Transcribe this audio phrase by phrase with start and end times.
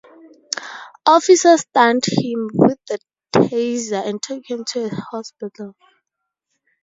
[1.05, 2.97] Officers stunned him with the
[3.35, 5.75] taser and took him to a hospital.